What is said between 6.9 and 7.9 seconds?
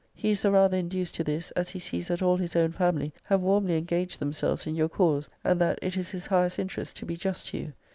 to be just to you.